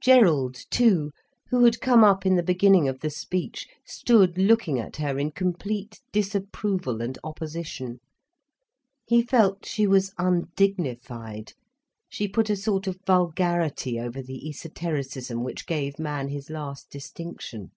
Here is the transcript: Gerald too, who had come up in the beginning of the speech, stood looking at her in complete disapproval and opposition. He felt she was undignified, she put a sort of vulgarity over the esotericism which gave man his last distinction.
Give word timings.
Gerald 0.00 0.58
too, 0.70 1.10
who 1.50 1.64
had 1.64 1.80
come 1.80 2.04
up 2.04 2.24
in 2.24 2.36
the 2.36 2.42
beginning 2.44 2.86
of 2.86 3.00
the 3.00 3.10
speech, 3.10 3.66
stood 3.84 4.38
looking 4.38 4.78
at 4.78 4.94
her 4.98 5.18
in 5.18 5.32
complete 5.32 6.00
disapproval 6.12 7.02
and 7.02 7.18
opposition. 7.24 7.98
He 9.08 9.22
felt 9.22 9.66
she 9.66 9.88
was 9.88 10.12
undignified, 10.18 11.54
she 12.08 12.28
put 12.28 12.48
a 12.48 12.54
sort 12.54 12.86
of 12.86 13.00
vulgarity 13.04 13.98
over 13.98 14.22
the 14.22 14.48
esotericism 14.48 15.42
which 15.42 15.66
gave 15.66 15.98
man 15.98 16.28
his 16.28 16.48
last 16.48 16.88
distinction. 16.88 17.72